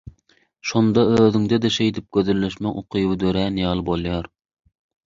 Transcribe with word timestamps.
Şonda 0.69 1.03
özüňde-de 1.25 1.71
şeýdip 1.77 2.09
gözelleşmek 2.19 2.83
ukyby 2.83 3.23
dörän 3.27 3.65
ýaly 3.67 3.89
bolýar. 3.93 4.35